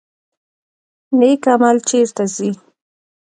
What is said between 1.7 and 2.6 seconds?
چیرته ځي؟